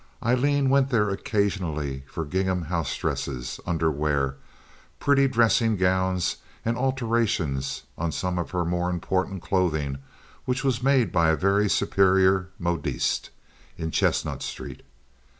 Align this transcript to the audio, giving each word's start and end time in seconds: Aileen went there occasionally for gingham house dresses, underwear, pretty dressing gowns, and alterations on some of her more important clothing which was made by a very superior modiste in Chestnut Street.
Aileen 0.25 0.71
went 0.71 0.89
there 0.89 1.11
occasionally 1.11 2.03
for 2.07 2.25
gingham 2.25 2.63
house 2.63 2.97
dresses, 2.97 3.59
underwear, 3.67 4.35
pretty 4.99 5.27
dressing 5.27 5.77
gowns, 5.77 6.37
and 6.65 6.75
alterations 6.75 7.83
on 7.99 8.11
some 8.11 8.39
of 8.39 8.49
her 8.49 8.65
more 8.65 8.89
important 8.89 9.43
clothing 9.43 9.99
which 10.45 10.63
was 10.63 10.81
made 10.81 11.11
by 11.11 11.29
a 11.29 11.35
very 11.35 11.69
superior 11.69 12.49
modiste 12.57 13.29
in 13.77 13.91
Chestnut 13.91 14.41
Street. 14.41 14.81